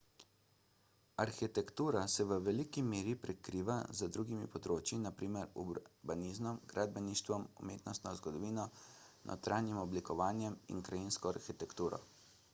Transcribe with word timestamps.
arhitektura 1.23 1.99
se 2.13 2.23
v 2.29 2.37
veliki 2.45 2.83
meri 2.85 3.11
prekriva 3.25 3.75
z 3.99 4.07
drugimi 4.15 4.47
področji 4.55 4.97
na 5.03 5.11
primer 5.19 5.51
urbanizmom 5.65 6.57
gradbeništvom 6.73 7.45
umetnostno 7.65 8.15
zgodovino 8.21 8.65
notranjim 9.33 9.83
oblikovanjem 9.83 10.57
in 10.77 10.81
krajinsko 10.89 11.31
arhitekturo 11.35 12.01